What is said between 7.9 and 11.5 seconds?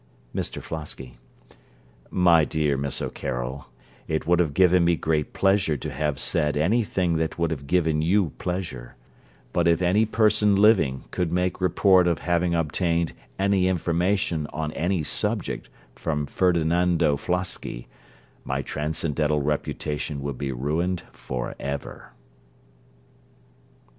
you pleasure; but if any person living could